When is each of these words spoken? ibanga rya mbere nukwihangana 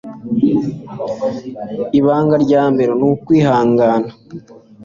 ibanga 1.99 2.35
rya 2.45 2.63
mbere 2.73 2.91
nukwihangana 2.99 4.09